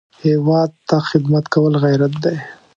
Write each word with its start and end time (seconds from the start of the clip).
هېواد 0.25 0.71
ته 0.87 0.95
خدمت 1.09 1.45
کول 1.53 1.73
غیرت 1.83 2.13
دی 2.23 2.37